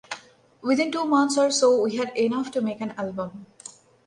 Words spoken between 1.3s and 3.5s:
or so we had enough to make an album.